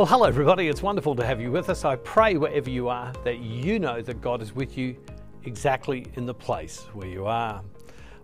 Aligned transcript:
Well, 0.00 0.06
hello, 0.06 0.24
everybody. 0.24 0.68
It's 0.68 0.80
wonderful 0.80 1.14
to 1.16 1.26
have 1.26 1.42
you 1.42 1.52
with 1.52 1.68
us. 1.68 1.84
I 1.84 1.96
pray 1.96 2.38
wherever 2.38 2.70
you 2.70 2.88
are 2.88 3.12
that 3.22 3.40
you 3.40 3.78
know 3.78 4.00
that 4.00 4.22
God 4.22 4.40
is 4.40 4.54
with 4.54 4.78
you 4.78 4.96
exactly 5.44 6.06
in 6.14 6.24
the 6.24 6.32
place 6.32 6.86
where 6.94 7.06
you 7.06 7.26
are. 7.26 7.62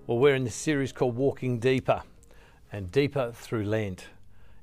Well, 0.07 0.17
we're 0.17 0.37
in 0.37 0.45
this 0.45 0.55
series 0.55 0.91
called 0.91 1.17
Walking 1.17 1.59
Deeper 1.59 2.03
and 2.73 2.91
Deeper 2.91 3.31
through 3.35 3.65
Lent, 3.65 4.07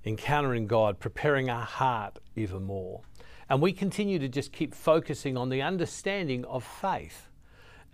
encountering 0.06 0.66
God, 0.66 1.00
preparing 1.00 1.52
our 1.52 1.62
heart 1.62 2.18
even 2.36 2.64
more. 2.64 3.02
And 3.48 3.62
we 3.62 3.74
continue 3.74 4.18
to 4.18 4.28
just 4.28 4.52
keep 4.52 4.74
focusing 4.74 5.38
on 5.38 5.50
the 5.50 5.62
understanding 5.62 6.44
of 6.46 6.64
faith. 6.64 7.30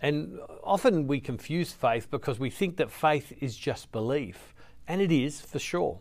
And 0.00 0.38
often 0.64 1.06
we 1.06 1.20
confuse 1.20 1.72
faith 1.72 2.10
because 2.10 2.38
we 2.38 2.48
think 2.48 2.78
that 2.78 2.90
faith 2.90 3.34
is 3.42 3.54
just 3.54 3.92
belief, 3.92 4.54
and 4.88 5.02
it 5.02 5.12
is 5.12 5.42
for 5.42 5.58
sure. 5.58 6.00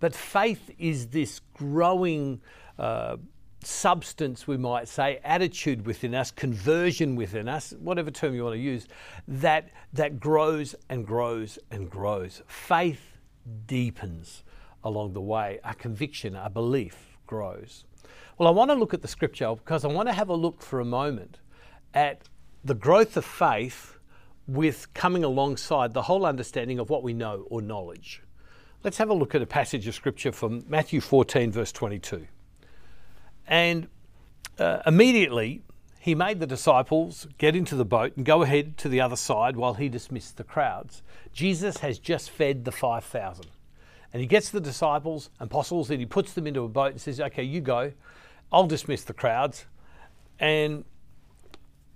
But 0.00 0.14
faith 0.14 0.70
is 0.78 1.08
this 1.08 1.40
growing 1.54 2.40
uh, 2.78 3.18
substance, 3.62 4.46
we 4.46 4.56
might 4.56 4.88
say, 4.88 5.20
attitude 5.22 5.86
within 5.86 6.14
us, 6.14 6.30
conversion 6.30 7.16
within 7.16 7.48
us, 7.48 7.74
whatever 7.78 8.10
term 8.10 8.34
you 8.34 8.42
want 8.44 8.54
to 8.54 8.60
use, 8.60 8.88
that, 9.28 9.70
that 9.92 10.18
grows 10.18 10.74
and 10.88 11.06
grows 11.06 11.58
and 11.70 11.90
grows. 11.90 12.42
Faith 12.46 13.18
deepens 13.66 14.42
along 14.82 15.12
the 15.12 15.20
way. 15.20 15.60
Our 15.62 15.74
conviction, 15.74 16.34
our 16.34 16.50
belief 16.50 17.18
grows. 17.26 17.84
Well, 18.38 18.48
I 18.48 18.52
want 18.52 18.70
to 18.70 18.74
look 18.74 18.94
at 18.94 19.02
the 19.02 19.08
scripture 19.08 19.54
because 19.54 19.84
I 19.84 19.88
want 19.88 20.08
to 20.08 20.14
have 20.14 20.30
a 20.30 20.34
look 20.34 20.62
for 20.62 20.80
a 20.80 20.84
moment 20.84 21.38
at 21.92 22.22
the 22.64 22.74
growth 22.74 23.16
of 23.16 23.24
faith 23.24 23.98
with 24.46 24.92
coming 24.94 25.24
alongside 25.24 25.92
the 25.92 26.02
whole 26.02 26.24
understanding 26.24 26.78
of 26.78 26.88
what 26.88 27.02
we 27.02 27.12
know 27.12 27.46
or 27.50 27.60
knowledge. 27.60 28.22
Let's 28.82 28.96
have 28.96 29.10
a 29.10 29.14
look 29.14 29.34
at 29.34 29.42
a 29.42 29.46
passage 29.46 29.86
of 29.88 29.94
scripture 29.94 30.32
from 30.32 30.64
Matthew 30.66 31.02
14, 31.02 31.52
verse 31.52 31.70
22. 31.70 32.26
And 33.46 33.88
uh, 34.58 34.78
immediately 34.86 35.60
he 35.98 36.14
made 36.14 36.40
the 36.40 36.46
disciples 36.46 37.26
get 37.36 37.54
into 37.54 37.74
the 37.74 37.84
boat 37.84 38.16
and 38.16 38.24
go 38.24 38.40
ahead 38.40 38.78
to 38.78 38.88
the 38.88 38.98
other 38.98 39.16
side 39.16 39.54
while 39.54 39.74
he 39.74 39.90
dismissed 39.90 40.38
the 40.38 40.44
crowds. 40.44 41.02
Jesus 41.34 41.78
has 41.78 41.98
just 41.98 42.30
fed 42.30 42.64
the 42.64 42.72
5,000. 42.72 43.44
And 44.14 44.20
he 44.22 44.26
gets 44.26 44.48
the 44.48 44.62
disciples 44.62 45.28
apostles 45.38 45.90
and 45.90 46.00
he 46.00 46.06
puts 46.06 46.32
them 46.32 46.46
into 46.46 46.62
a 46.62 46.68
boat 46.68 46.92
and 46.92 47.00
says, 47.00 47.20
Okay, 47.20 47.42
you 47.42 47.60
go. 47.60 47.92
I'll 48.50 48.66
dismiss 48.66 49.04
the 49.04 49.12
crowds. 49.12 49.66
And 50.38 50.86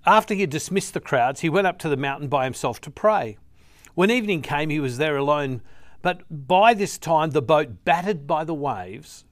after 0.05 0.35
he 0.35 0.41
had 0.41 0.51
dismissed 0.51 0.93
the 0.93 0.99
crowds, 0.99 1.39
he 1.39 1.49
went 1.49 1.65
up 1.65 1.79
to 1.79 1.89
the 1.89 1.97
mountain 1.97 2.27
by 2.27 2.43
himself 2.43 2.79
to 2.81 2.91
pray. 2.91 3.39
When 3.95 4.11
evening 4.11 4.43
came, 4.43 4.69
he 4.69 4.79
was 4.79 4.99
there 4.99 5.17
alone 5.17 5.63
but 6.05 6.21
by 6.29 6.75
this 6.75 6.99
time, 6.99 7.31
the 7.31 7.41
boat, 7.41 7.83
battered 7.83 8.27
by 8.27 8.43
the 8.43 8.53
waves, 8.53 9.25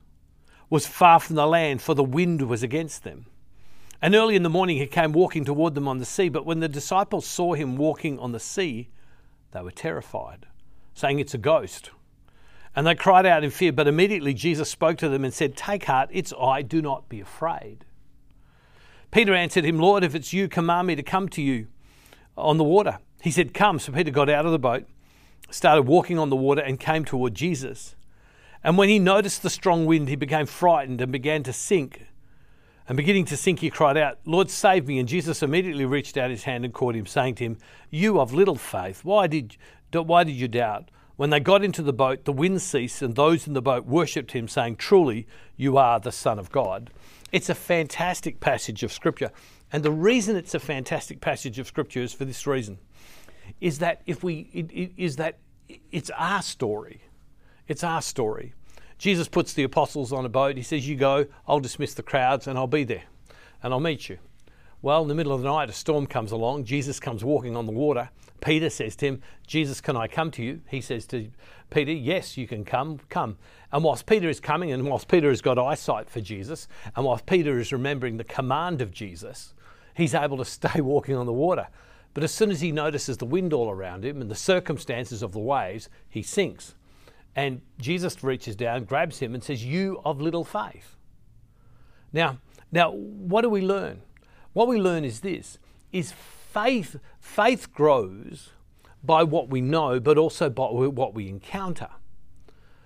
was 0.71 0.87
far 0.87 1.19
from 1.19 1.35
the 1.35 1.45
land, 1.45 1.83
for 1.83 1.93
the 1.93 2.03
wind 2.03 2.41
was 2.49 2.63
against 2.63 3.03
them. 3.03 3.27
And 4.01 4.15
early 4.15 4.35
in 4.35 4.41
the 4.41 4.49
morning, 4.49 4.77
he 4.77 4.87
came 4.87 5.11
walking 5.11 5.45
toward 5.45 5.75
them 5.75 5.87
on 5.87 5.99
the 5.99 6.05
sea. 6.05 6.29
But 6.29 6.47
when 6.47 6.61
the 6.61 6.67
disciples 6.67 7.27
saw 7.27 7.53
him 7.53 7.75
walking 7.77 8.17
on 8.17 8.31
the 8.31 8.39
sea, 8.39 8.89
they 9.51 9.61
were 9.61 9.69
terrified, 9.69 10.47
saying, 10.95 11.19
It's 11.19 11.35
a 11.35 11.37
ghost. 11.37 11.91
And 12.75 12.87
they 12.87 12.95
cried 12.95 13.27
out 13.27 13.43
in 13.43 13.51
fear. 13.51 13.71
But 13.71 13.87
immediately 13.87 14.33
Jesus 14.33 14.67
spoke 14.67 14.97
to 14.97 15.09
them 15.09 15.23
and 15.23 15.31
said, 15.31 15.55
Take 15.55 15.83
heart, 15.83 16.09
it's 16.11 16.33
I, 16.41 16.63
do 16.63 16.81
not 16.81 17.07
be 17.07 17.21
afraid. 17.21 17.85
Peter 19.11 19.35
answered 19.35 19.63
him, 19.63 19.77
Lord, 19.77 20.03
if 20.03 20.15
it's 20.15 20.33
you, 20.33 20.47
command 20.47 20.87
me 20.87 20.95
to 20.95 21.03
come 21.03 21.29
to 21.29 21.41
you 21.43 21.67
on 22.35 22.57
the 22.57 22.63
water. 22.63 22.97
He 23.21 23.29
said, 23.29 23.53
Come. 23.53 23.77
So 23.77 23.91
Peter 23.91 24.09
got 24.09 24.27
out 24.27 24.47
of 24.47 24.51
the 24.51 24.57
boat 24.57 24.87
started 25.49 25.83
walking 25.83 26.17
on 26.17 26.29
the 26.29 26.35
water 26.35 26.61
and 26.61 26.79
came 26.79 27.05
toward 27.05 27.35
Jesus. 27.35 27.95
And 28.63 28.77
when 28.77 28.89
he 28.89 28.99
noticed 28.99 29.43
the 29.43 29.49
strong 29.49 29.85
wind, 29.85 30.07
he 30.07 30.15
became 30.15 30.45
frightened 30.45 31.01
and 31.01 31.11
began 31.11 31.43
to 31.43 31.53
sink. 31.53 32.07
And 32.87 32.97
beginning 32.97 33.25
to 33.25 33.37
sink, 33.37 33.59
he 33.59 33.69
cried 33.69 33.97
out, 33.97 34.19
Lord, 34.25 34.49
save 34.49 34.87
me. 34.87 34.99
And 34.99 35.07
Jesus 35.07 35.43
immediately 35.43 35.85
reached 35.85 36.17
out 36.17 36.29
his 36.29 36.43
hand 36.43 36.65
and 36.65 36.73
caught 36.73 36.95
him, 36.95 37.05
saying 37.05 37.35
to 37.35 37.45
him, 37.45 37.57
You 37.89 38.19
of 38.19 38.33
little 38.33 38.55
faith, 38.55 39.03
why 39.03 39.27
did, 39.27 39.57
why 39.91 40.23
did 40.23 40.33
you 40.33 40.47
doubt? 40.47 40.89
When 41.15 41.29
they 41.29 41.39
got 41.39 41.63
into 41.63 41.83
the 41.83 41.93
boat, 41.93 42.25
the 42.25 42.33
wind 42.33 42.61
ceased, 42.61 43.01
and 43.01 43.15
those 43.15 43.47
in 43.47 43.53
the 43.53 43.61
boat 43.61 43.85
worshipped 43.85 44.31
him, 44.31 44.47
saying, 44.47 44.77
Truly, 44.77 45.27
you 45.55 45.77
are 45.77 45.99
the 45.99 46.11
Son 46.11 46.39
of 46.39 46.51
God. 46.51 46.89
It's 47.31 47.49
a 47.49 47.55
fantastic 47.55 48.39
passage 48.39 48.83
of 48.83 48.91
Scripture. 48.91 49.31
And 49.71 49.83
the 49.83 49.91
reason 49.91 50.35
it's 50.35 50.53
a 50.53 50.59
fantastic 50.59 51.21
passage 51.21 51.59
of 51.59 51.67
Scripture 51.67 52.01
is 52.01 52.13
for 52.13 52.25
this 52.25 52.47
reason 52.47 52.79
is 53.61 53.79
that 53.79 54.01
if 54.05 54.23
we 54.23 54.49
it, 54.53 54.71
it, 54.71 54.91
is 54.97 55.15
that 55.15 55.39
it's 55.91 56.09
our 56.11 56.41
story. 56.41 57.01
It's 57.67 57.83
our 57.83 58.01
story. 58.01 58.53
Jesus 58.97 59.27
puts 59.27 59.53
the 59.53 59.63
apostles 59.63 60.11
on 60.13 60.25
a 60.25 60.29
boat. 60.29 60.57
He 60.57 60.63
says, 60.63 60.87
"You 60.87 60.95
go. 60.95 61.25
I'll 61.47 61.59
dismiss 61.59 61.93
the 61.93 62.03
crowds, 62.03 62.47
and 62.47 62.57
I'll 62.57 62.67
be 62.67 62.83
there, 62.83 63.03
and 63.61 63.73
I'll 63.73 63.79
meet 63.79 64.09
you." 64.09 64.19
Well, 64.81 65.01
in 65.01 65.07
the 65.07 65.15
middle 65.15 65.31
of 65.31 65.41
the 65.41 65.47
night, 65.47 65.69
a 65.69 65.73
storm 65.73 66.07
comes 66.07 66.33
along. 66.33 66.65
Jesus 66.65 66.99
comes 66.99 67.23
walking 67.23 67.55
on 67.55 67.65
the 67.65 67.71
water. 67.71 68.09
Peter 68.41 68.69
says 68.69 68.97
to 68.97 69.05
him, 69.05 69.21
Jesus, 69.47 69.79
can 69.79 69.95
I 69.95 70.07
come 70.07 70.29
to 70.31 70.43
you? 70.43 70.59
He 70.67 70.81
says 70.81 71.05
to 71.07 71.29
Peter, 71.69 71.93
Yes, 71.93 72.35
you 72.35 72.45
can 72.45 72.65
come, 72.65 72.99
come. 73.09 73.37
And 73.71 73.85
whilst 73.85 74.05
Peter 74.05 74.27
is 74.27 74.41
coming, 74.41 74.73
and 74.73 74.85
whilst 74.85 75.07
Peter 75.07 75.29
has 75.29 75.41
got 75.41 75.57
eyesight 75.57 76.09
for 76.09 76.19
Jesus, 76.19 76.67
and 76.97 77.05
whilst 77.05 77.25
Peter 77.25 77.57
is 77.57 77.71
remembering 77.71 78.17
the 78.17 78.25
command 78.25 78.81
of 78.81 78.91
Jesus, 78.91 79.53
he's 79.95 80.13
able 80.13 80.35
to 80.35 80.43
stay 80.43 80.81
walking 80.81 81.15
on 81.15 81.25
the 81.25 81.31
water. 81.31 81.67
But 82.13 82.23
as 82.23 82.33
soon 82.33 82.51
as 82.51 82.61
he 82.61 82.71
notices 82.71 83.17
the 83.17 83.25
wind 83.25 83.53
all 83.53 83.69
around 83.69 84.05
him 84.05 84.21
and 84.21 84.29
the 84.29 84.35
circumstances 84.35 85.23
of 85.23 85.31
the 85.31 85.39
waves, 85.39 85.89
he 86.07 86.21
sinks. 86.21 86.75
And 87.35 87.61
Jesus 87.79 88.23
reaches 88.23 88.55
down, 88.55 88.83
grabs 88.83 89.19
him, 89.19 89.33
and 89.33 89.43
says, 89.43 89.65
You 89.65 90.01
of 90.05 90.21
little 90.21 90.43
faith. 90.43 90.95
Now, 92.11 92.37
now 92.71 92.91
what 92.91 93.41
do 93.41 93.49
we 93.49 93.61
learn? 93.61 94.01
What 94.53 94.67
we 94.67 94.79
learn 94.79 95.03
is 95.03 95.21
this 95.21 95.57
is 95.91 96.11
faith 96.11 96.97
faith 97.19 97.73
grows 97.73 98.49
by 99.03 99.23
what 99.23 99.49
we 99.49 99.61
know, 99.61 99.99
but 99.99 100.17
also 100.17 100.49
by 100.49 100.65
what 100.65 101.13
we 101.13 101.27
encounter. 101.27 101.89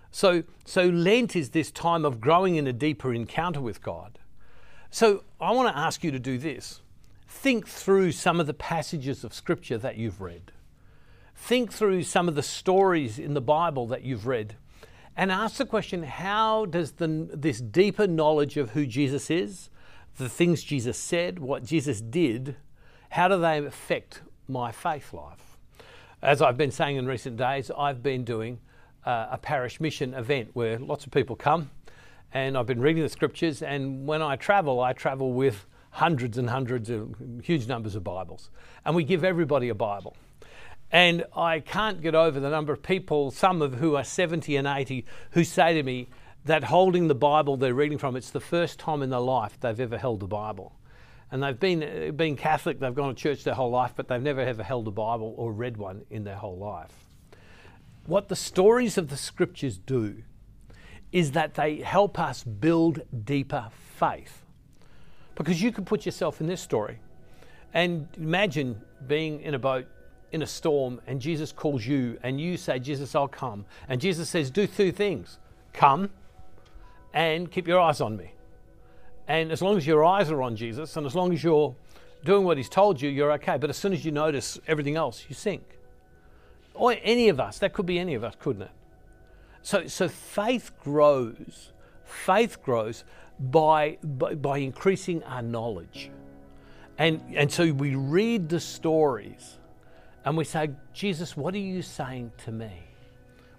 So, 0.10 0.44
so 0.66 0.88
Lent 0.88 1.36
is 1.36 1.52
this 1.52 1.72
time 1.72 2.06
of 2.06 2.20
growing 2.20 2.56
in 2.56 2.66
a 2.66 2.74
deeper 2.74 3.14
encounter 3.14 3.62
with 3.62 3.84
God. 3.84 4.18
So 4.90 5.24
I 5.40 5.52
want 5.52 5.74
to 5.74 5.78
ask 5.78 6.04
you 6.04 6.12
to 6.12 6.20
do 6.20 6.38
this 6.38 6.82
think 7.28 7.68
through 7.68 8.14
some 8.14 8.40
of 8.40 8.48
the 8.48 8.54
passages 8.54 9.24
of 9.24 9.34
Scripture 9.34 9.78
that 9.78 9.98
you've 9.98 10.22
read. 10.22 10.52
Think 11.36 11.72
through 11.72 12.04
some 12.04 12.28
of 12.28 12.36
the 12.36 12.44
stories 12.44 13.20
in 13.20 13.34
the 13.34 13.42
Bible 13.42 13.86
that 13.88 14.04
you've 14.04 14.26
read 14.26 14.56
and 15.16 15.32
ask 15.32 15.58
the 15.58 15.66
question 15.66 16.04
how 16.04 16.66
does 16.66 16.94
the, 16.94 17.30
this 17.34 17.60
deeper 17.60 18.08
knowledge 18.08 18.56
of 18.56 18.72
who 18.72 18.86
Jesus 18.86 19.30
is, 19.30 19.70
the 20.18 20.30
things 20.30 20.64
Jesus 20.64 20.98
said, 20.98 21.40
what 21.40 21.64
Jesus 21.64 22.02
did, 22.02 22.56
how 23.10 23.28
do 23.28 23.40
they 23.40 23.58
affect 23.66 24.22
my 24.48 24.72
faith 24.72 25.14
life? 25.14 25.58
As 26.22 26.42
I've 26.42 26.58
been 26.58 26.72
saying 26.72 26.98
in 26.98 27.06
recent 27.06 27.38
days, 27.38 27.70
I've 27.78 28.02
been 28.02 28.24
doing 28.24 28.60
uh, 29.06 29.28
a 29.32 29.38
parish 29.38 29.80
mission 29.80 30.14
event 30.14 30.50
where 30.54 30.80
lots 30.80 31.06
of 31.06 31.12
people 31.12 31.36
come 31.36 31.72
and 32.32 32.58
I've 32.58 32.66
been 32.66 32.82
reading 32.82 33.04
the 33.04 33.10
scriptures. 33.10 33.62
And 33.62 34.08
when 34.08 34.22
I 34.22 34.36
travel, 34.36 34.82
I 34.82 34.94
travel 34.94 35.34
with 35.34 35.66
hundreds 35.98 36.38
and 36.38 36.48
hundreds 36.48 36.92
of 36.92 37.16
huge 37.42 37.68
numbers 37.68 37.96
of 37.96 38.04
Bibles. 38.04 38.52
And 38.86 38.96
we 38.96 39.04
give 39.04 39.24
everybody 39.24 39.70
a 39.70 39.76
Bible. 39.76 40.16
And 40.92 41.26
I 41.36 41.60
can't 41.60 42.04
get 42.04 42.14
over 42.14 42.40
the 42.40 42.52
number 42.52 42.72
of 42.72 42.84
people, 42.84 43.32
some 43.32 43.64
of 43.64 43.74
who 43.74 43.96
are 43.96 44.04
70 44.04 44.56
and 44.58 44.68
80, 44.68 45.06
who 45.32 45.44
say 45.44 45.74
to 45.74 45.82
me 45.82 46.08
that 46.46 46.66
holding 46.66 47.08
the 47.08 47.16
Bible 47.16 47.58
they're 47.58 47.74
reading 47.74 47.98
from, 47.98 48.16
it's 48.16 48.30
the 48.30 48.40
first 48.40 48.78
time 48.78 49.02
in 49.02 49.10
their 49.10 49.20
life 49.20 49.60
they've 49.60 49.80
ever 49.80 49.98
held 49.98 50.22
a 50.22 50.28
Bible. 50.28 50.72
And 51.32 51.42
they've 51.42 51.60
been, 51.60 52.16
been 52.16 52.36
Catholic, 52.36 52.80
they've 52.80 52.94
gone 52.94 53.16
to 53.16 53.20
church 53.20 53.44
their 53.44 53.56
whole 53.56 53.72
life, 53.72 53.94
but 53.96 54.08
they've 54.08 54.22
never 54.22 54.42
ever 54.42 54.62
held 54.62 54.88
a 54.88 54.92
Bible 54.92 55.34
or 55.36 55.52
read 55.52 55.78
one 55.78 56.04
in 56.12 56.26
their 56.26 56.36
whole 56.36 56.60
life. 56.60 56.94
What 58.06 58.28
the 58.28 58.36
stories 58.36 59.00
of 59.00 59.10
the 59.10 59.18
scriptures 59.18 59.80
do 59.80 60.22
is 61.12 61.32
that 61.32 61.56
they 61.56 61.78
help 61.78 62.20
us 62.20 62.44
build 62.44 63.02
deeper 63.26 63.70
faith. 63.96 64.44
Because 65.38 65.62
you 65.62 65.72
can 65.72 65.86
put 65.86 66.06
yourself 66.06 66.42
in 66.42 66.48
this 66.48 66.62
story 66.62 67.00
and 67.74 68.08
imagine 68.18 68.82
being 69.08 69.42
in 69.42 69.54
a 69.54 69.60
boat 69.60 69.86
in 70.32 70.42
a 70.42 70.48
storm 70.48 71.00
and 71.08 71.22
Jesus 71.22 71.52
calls 71.52 71.86
you 71.86 72.18
and 72.24 72.42
you 72.42 72.58
say, 72.58 72.80
Jesus, 72.80 73.16
I'll 73.16 73.28
come. 73.28 73.66
And 73.88 74.02
Jesus 74.02 74.30
says, 74.30 74.50
Do 74.50 74.68
two 74.68 74.92
things 74.92 75.38
come 75.74 76.10
and 77.14 77.52
keep 77.52 77.68
your 77.68 77.80
eyes 77.80 78.02
on 78.02 78.18
me. 78.18 78.34
And 79.28 79.52
as 79.52 79.62
long 79.62 79.78
as 79.78 79.86
your 79.86 80.04
eyes 80.04 80.32
are 80.32 80.42
on 80.42 80.56
Jesus 80.56 80.96
and 80.98 81.06
as 81.06 81.16
long 81.16 81.34
as 81.34 81.44
you're 81.44 81.76
doing 82.26 82.44
what 82.44 82.58
he's 82.58 82.70
told 82.70 83.02
you, 83.02 83.10
you're 83.10 83.32
okay. 83.34 83.58
But 83.58 83.70
as 83.70 83.78
soon 83.78 83.94
as 83.94 84.04
you 84.04 84.12
notice 84.12 84.60
everything 84.68 84.96
else, 84.96 85.26
you 85.30 85.36
sink. 85.36 85.64
Or 86.74 86.96
any 87.04 87.30
of 87.30 87.40
us, 87.40 87.60
that 87.60 87.74
could 87.74 87.86
be 87.86 88.00
any 88.00 88.14
of 88.16 88.24
us, 88.24 88.36
couldn't 88.40 88.64
it? 88.64 88.72
So, 89.62 89.88
so 89.88 90.08
faith 90.08 90.72
grows. 90.84 91.72
Faith 92.08 92.62
grows 92.64 93.04
by, 93.40 93.98
by, 94.04 94.36
by 94.36 94.58
increasing 94.58 95.24
our 95.24 95.42
knowledge. 95.42 96.10
And, 96.98 97.22
and 97.36 97.52
so 97.52 97.72
we 97.72 97.96
read 97.96 98.50
the 98.50 98.60
stories 98.60 99.58
and 100.26 100.36
we 100.36 100.44
say, 100.44 100.72
Jesus, 100.94 101.38
what 101.38 101.54
are 101.54 101.60
you 101.60 101.82
saying 101.82 102.32
to 102.46 102.52
me? 102.52 102.88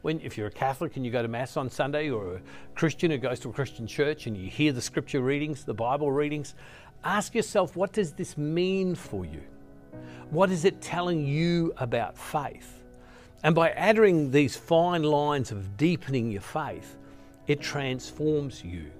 when, 0.03 0.21
if 0.21 0.39
you're 0.39 0.47
a 0.47 0.51
Catholic 0.51 0.97
and 0.97 1.05
you 1.05 1.11
go 1.11 1.23
to 1.23 1.29
Mass 1.29 1.57
on 1.57 1.69
Sunday, 1.69 2.11
or 2.11 2.37
a 2.37 2.41
Christian 2.75 3.11
who 3.11 3.19
goes 3.19 3.41
to 3.41 3.51
a 3.51 3.53
Christian 3.53 3.87
church 3.87 4.27
and 4.27 4.37
you 4.37 4.49
hear 4.49 4.73
the 4.73 4.81
scripture 4.81 5.21
readings, 5.21 5.65
the 5.65 5.75
Bible 5.75 6.11
readings, 6.11 6.55
ask 7.05 7.35
yourself, 7.35 7.77
what 7.77 7.93
does 7.93 8.13
this 8.13 8.39
mean 8.39 8.95
for 8.95 9.25
you? 9.25 9.43
What 10.31 10.51
is 10.51 10.65
it 10.65 10.81
telling 10.81 11.27
you 11.27 11.73
about 11.79 12.17
faith? 12.17 12.83
And 13.43 13.55
by 13.55 13.71
adding 13.71 14.31
these 14.31 14.57
fine 14.57 15.03
lines 15.03 15.53
of 15.53 15.77
deepening 15.77 16.31
your 16.31 16.43
faith, 16.43 16.97
it 17.49 17.61
transforms 17.61 18.63
you. 18.63 18.91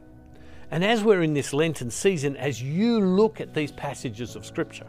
And 0.71 0.85
as 0.85 1.05
we're 1.05 1.23
in 1.23 1.35
this 1.35 1.53
Lenten 1.53 1.91
season, 1.91 2.37
as 2.37 2.63
you 2.63 3.01
look 3.01 3.41
at 3.41 3.55
these 3.55 3.71
passages 3.73 4.37
of 4.37 4.45
Scripture, 4.45 4.87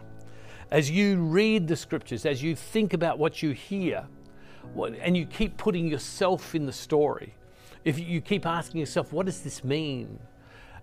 as 0.72 0.90
you 0.90 1.18
read 1.18 1.68
the 1.68 1.76
Scriptures, 1.76 2.26
as 2.26 2.42
you 2.42 2.56
think 2.56 2.94
about 2.94 3.20
what 3.20 3.44
you 3.44 3.52
hear, 3.52 4.06
and 5.02 5.16
you 5.16 5.26
keep 5.26 5.58
putting 5.58 5.88
yourself 5.88 6.56
in 6.56 6.66
the 6.66 6.74
story, 6.74 7.34
if 7.86 8.00
you 8.00 8.22
keep 8.22 8.46
asking 8.46 8.80
yourself, 8.80 9.14
what 9.14 9.26
does 9.26 9.42
this 9.42 9.64
mean? 9.64 10.20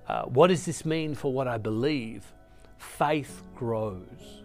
Uh, 0.08 0.22
what 0.24 0.48
does 0.48 0.64
this 0.64 0.84
mean 0.84 1.14
for 1.14 1.32
what 1.32 1.48
I 1.48 1.58
believe? 1.58 2.24
Faith 2.78 3.42
grows. 3.54 4.42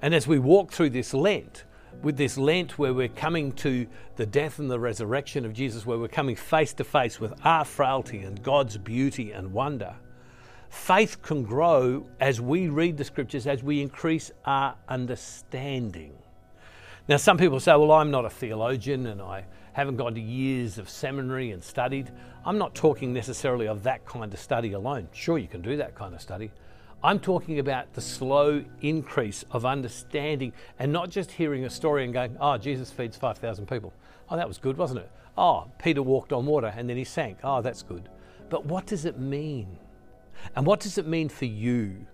And 0.00 0.14
as 0.14 0.26
we 0.26 0.38
walk 0.38 0.70
through 0.70 0.90
this 0.90 1.12
Lent, 1.12 1.64
with 2.02 2.16
this 2.16 2.38
Lent 2.38 2.78
where 2.78 2.94
we're 2.94 3.08
coming 3.08 3.52
to 3.52 3.86
the 4.16 4.26
death 4.26 4.58
and 4.58 4.70
the 4.70 4.78
resurrection 4.78 5.44
of 5.44 5.52
Jesus, 5.52 5.84
where 5.84 5.98
we're 5.98 6.08
coming 6.08 6.36
face 6.36 6.72
to 6.74 6.84
face 6.84 7.20
with 7.20 7.34
our 7.44 7.64
frailty 7.64 8.20
and 8.20 8.42
God's 8.42 8.78
beauty 8.78 9.32
and 9.32 9.52
wonder, 9.52 9.94
faith 10.68 11.22
can 11.22 11.42
grow 11.42 12.06
as 12.20 12.40
we 12.40 12.68
read 12.68 12.96
the 12.96 13.04
scriptures, 13.04 13.46
as 13.46 13.62
we 13.62 13.82
increase 13.82 14.30
our 14.44 14.76
understanding. 14.88 16.12
Now, 17.08 17.16
some 17.16 17.38
people 17.38 17.58
say, 17.58 17.72
well, 17.72 17.92
I'm 17.92 18.10
not 18.10 18.24
a 18.24 18.30
theologian 18.30 19.06
and 19.06 19.22
I 19.22 19.44
haven't 19.72 19.96
gone 19.96 20.14
to 20.14 20.20
years 20.20 20.76
of 20.76 20.90
seminary 20.90 21.52
and 21.52 21.62
studied. 21.62 22.10
I'm 22.44 22.58
not 22.58 22.74
talking 22.74 23.12
necessarily 23.12 23.66
of 23.66 23.82
that 23.84 24.04
kind 24.04 24.32
of 24.32 24.38
study 24.38 24.72
alone. 24.72 25.08
Sure, 25.12 25.38
you 25.38 25.48
can 25.48 25.62
do 25.62 25.76
that 25.78 25.94
kind 25.94 26.14
of 26.14 26.20
study. 26.20 26.50
I'm 27.02 27.20
talking 27.20 27.60
about 27.60 27.92
the 27.94 28.00
slow 28.00 28.64
increase 28.80 29.44
of 29.52 29.64
understanding 29.64 30.52
and 30.80 30.92
not 30.92 31.10
just 31.10 31.30
hearing 31.30 31.64
a 31.64 31.70
story 31.70 32.04
and 32.04 32.12
going, 32.12 32.36
oh, 32.40 32.58
Jesus 32.58 32.90
feeds 32.90 33.16
5,000 33.16 33.66
people. 33.66 33.92
Oh, 34.28 34.36
that 34.36 34.48
was 34.48 34.58
good, 34.58 34.76
wasn't 34.76 35.00
it? 35.00 35.10
Oh, 35.36 35.70
Peter 35.78 36.02
walked 36.02 36.32
on 36.32 36.44
water 36.44 36.72
and 36.76 36.90
then 36.90 36.96
he 36.96 37.04
sank. 37.04 37.38
Oh, 37.44 37.62
that's 37.62 37.82
good. 37.82 38.08
But 38.50 38.66
what 38.66 38.86
does 38.86 39.04
it 39.04 39.18
mean? 39.18 39.78
And 40.56 40.66
what 40.66 40.80
does 40.80 40.98
it 40.98 41.06
mean 41.06 41.28
for 41.28 41.44
you 41.44 42.04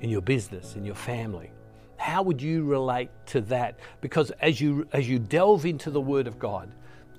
in 0.00 0.08
your 0.08 0.22
business, 0.22 0.76
in 0.76 0.84
your 0.84 0.94
family? 0.94 1.50
How 1.96 2.22
would 2.22 2.40
you 2.40 2.64
relate 2.64 3.10
to 3.26 3.40
that? 3.42 3.78
Because 4.00 4.30
as 4.40 4.60
you 4.60 4.86
as 4.92 5.08
you 5.08 5.18
delve 5.18 5.66
into 5.66 5.90
the 5.90 6.00
Word 6.00 6.28
of 6.28 6.38
God, 6.38 6.70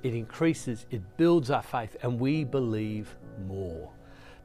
it 0.03 0.13
increases, 0.13 0.85
it 0.89 1.01
builds 1.17 1.51
our 1.51 1.61
faith, 1.61 1.97
and 2.01 2.17
we 2.17 2.45
believe 2.45 3.17
more. 3.45 3.91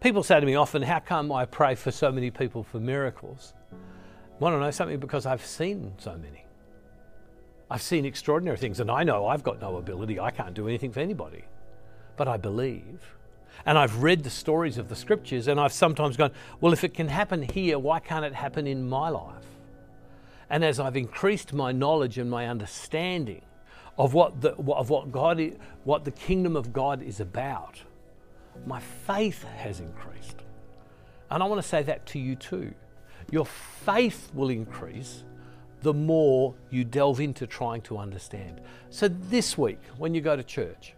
People 0.04 0.22
say 0.22 0.38
to 0.38 0.44
me 0.44 0.54
often, 0.54 0.82
How 0.82 0.98
come 0.98 1.32
I 1.32 1.46
pray 1.46 1.74
for 1.74 1.90
so 1.90 2.12
many 2.12 2.30
people 2.30 2.62
for 2.62 2.78
miracles? 2.78 3.54
Want 4.38 4.54
to 4.54 4.60
know 4.60 4.70
something? 4.70 5.00
Because 5.00 5.24
I've 5.24 5.46
seen 5.46 5.94
so 5.96 6.14
many. 6.18 6.44
I've 7.70 7.80
seen 7.80 8.04
extraordinary 8.04 8.58
things, 8.58 8.80
and 8.80 8.90
I 8.90 9.02
know 9.02 9.26
I've 9.26 9.42
got 9.42 9.62
no 9.62 9.76
ability. 9.76 10.20
I 10.20 10.30
can't 10.30 10.52
do 10.52 10.68
anything 10.68 10.92
for 10.92 11.00
anybody. 11.00 11.44
But 12.18 12.28
I 12.28 12.36
believe. 12.36 13.16
And 13.64 13.78
I've 13.78 14.02
read 14.02 14.24
the 14.24 14.28
stories 14.28 14.76
of 14.76 14.90
the 14.90 14.94
scriptures, 14.94 15.48
and 15.48 15.58
I've 15.58 15.72
sometimes 15.72 16.18
gone, 16.18 16.32
Well, 16.60 16.74
if 16.74 16.84
it 16.84 16.92
can 16.92 17.08
happen 17.08 17.40
here, 17.40 17.78
why 17.78 17.98
can't 17.98 18.26
it 18.26 18.34
happen 18.34 18.66
in 18.66 18.86
my 18.86 19.08
life? 19.08 19.46
And 20.50 20.62
as 20.62 20.78
I've 20.78 20.98
increased 20.98 21.54
my 21.54 21.72
knowledge 21.72 22.18
and 22.18 22.28
my 22.28 22.46
understanding 22.46 23.40
of 23.96 24.12
what 24.12 24.42
the, 24.42 24.50
of 24.50 24.90
what 24.90 25.10
God, 25.10 25.40
is, 25.40 25.54
what 25.84 26.04
the 26.04 26.10
kingdom 26.10 26.56
of 26.56 26.74
God 26.74 27.02
is 27.02 27.20
about, 27.20 27.80
my 28.66 28.80
faith 28.80 29.42
has 29.44 29.80
increased. 29.80 30.42
And 31.30 31.42
I 31.42 31.46
want 31.46 31.60
to 31.60 31.68
say 31.68 31.82
that 31.82 32.06
to 32.06 32.18
you 32.18 32.36
too. 32.36 32.74
Your 33.30 33.46
faith 33.46 34.30
will 34.34 34.50
increase 34.50 35.24
the 35.82 35.94
more 35.94 36.54
you 36.70 36.84
delve 36.84 37.20
into 37.20 37.46
trying 37.46 37.82
to 37.82 37.98
understand. 37.98 38.60
So, 38.90 39.08
this 39.08 39.58
week, 39.58 39.80
when 39.98 40.14
you 40.14 40.20
go 40.20 40.34
to 40.36 40.42
church, 40.42 40.94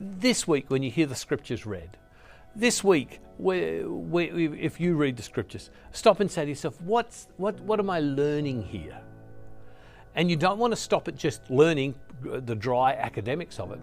this 0.00 0.46
week, 0.48 0.70
when 0.70 0.82
you 0.82 0.90
hear 0.90 1.06
the 1.06 1.14
scriptures 1.14 1.64
read, 1.64 1.96
this 2.56 2.82
week, 2.84 3.20
if 3.38 4.80
you 4.80 4.96
read 4.96 5.16
the 5.16 5.22
scriptures, 5.22 5.70
stop 5.92 6.20
and 6.20 6.30
say 6.30 6.44
to 6.44 6.48
yourself, 6.48 6.80
What's, 6.80 7.28
what, 7.36 7.58
what 7.60 7.78
am 7.80 7.90
I 7.90 8.00
learning 8.00 8.62
here? 8.62 9.00
And 10.14 10.30
you 10.30 10.36
don't 10.36 10.58
want 10.58 10.72
to 10.72 10.76
stop 10.76 11.08
at 11.08 11.16
just 11.16 11.50
learning 11.50 11.94
the 12.22 12.54
dry 12.54 12.92
academics 12.92 13.58
of 13.58 13.72
it. 13.72 13.80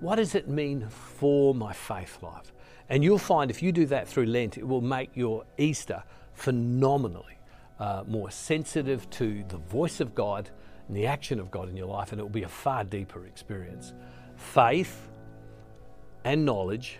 What 0.00 0.16
does 0.16 0.34
it 0.34 0.48
mean 0.48 0.88
for 0.88 1.54
my 1.54 1.72
faith 1.72 2.22
life? 2.22 2.52
And 2.90 3.04
you'll 3.04 3.18
find 3.18 3.50
if 3.50 3.62
you 3.62 3.70
do 3.70 3.86
that 3.86 4.08
through 4.08 4.26
Lent, 4.26 4.58
it 4.58 4.66
will 4.66 4.80
make 4.80 5.10
your 5.14 5.44
Easter 5.56 6.02
phenomenally 6.34 7.38
uh, 7.78 8.02
more 8.06 8.32
sensitive 8.32 9.08
to 9.10 9.44
the 9.48 9.58
voice 9.58 10.00
of 10.00 10.14
God 10.14 10.50
and 10.88 10.96
the 10.96 11.06
action 11.06 11.38
of 11.38 11.52
God 11.52 11.68
in 11.68 11.76
your 11.76 11.86
life, 11.86 12.10
and 12.10 12.20
it 12.20 12.24
will 12.24 12.30
be 12.30 12.42
a 12.42 12.48
far 12.48 12.82
deeper 12.82 13.26
experience. 13.26 13.94
Faith 14.36 15.08
and 16.24 16.44
knowledge 16.44 16.98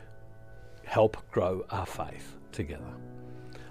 help 0.85 1.17
grow 1.33 1.67
our 1.71 1.87
faith 1.87 2.37
together. 2.53 2.85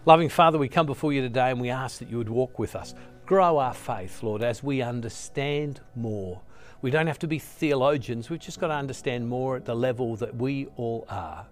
Loving 0.06 0.30
Father, 0.30 0.58
we 0.58 0.68
come 0.68 0.86
before 0.86 1.14
you 1.14 1.22
today 1.22 1.52
and 1.52 1.62
we 1.62 1.70
ask 1.70 2.00
that 2.00 2.10
you 2.10 2.18
would 2.18 2.30
walk 2.30 2.60
with 2.60 2.76
us. 2.76 2.94
Grow 3.26 3.60
our 3.60 3.74
faith, 3.74 4.24
Lord, 4.24 4.44
as 4.44 4.62
we 4.62 4.82
understand 4.82 5.80
more. 5.96 6.42
We 6.82 6.92
don't 6.92 7.08
have 7.08 7.20
to 7.20 7.28
be 7.28 7.40
theologians, 7.40 8.30
we've 8.30 8.40
just 8.40 8.60
got 8.60 8.68
to 8.68 8.74
understand 8.74 9.28
more 9.28 9.56
at 9.56 9.66
the 9.66 9.76
level 9.76 10.18
that 10.18 10.36
we 10.36 10.68
all 10.76 11.06
are 11.10 11.46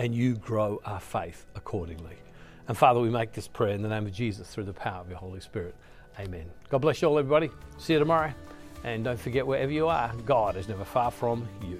and 0.00 0.14
you 0.14 0.34
grow 0.34 0.80
our 0.86 0.98
faith 0.98 1.44
accordingly. 1.54 2.16
And 2.68 2.76
Father, 2.76 2.98
we 3.00 3.10
make 3.10 3.32
this 3.32 3.46
prayer 3.46 3.74
in 3.74 3.82
the 3.82 3.88
name 3.88 4.06
of 4.06 4.12
Jesus 4.12 4.48
through 4.48 4.64
the 4.64 4.72
power 4.72 5.02
of 5.02 5.10
your 5.10 5.18
Holy 5.18 5.40
Spirit. 5.40 5.74
Amen. 6.18 6.46
God 6.70 6.78
bless 6.78 7.02
you 7.02 7.08
all, 7.08 7.18
everybody. 7.18 7.50
See 7.76 7.92
you 7.92 7.98
tomorrow. 7.98 8.32
And 8.82 9.04
don't 9.04 9.20
forget, 9.20 9.46
wherever 9.46 9.70
you 9.70 9.88
are, 9.88 10.10
God 10.24 10.56
is 10.56 10.68
never 10.68 10.86
far 10.86 11.10
from 11.10 11.46
you. 11.62 11.78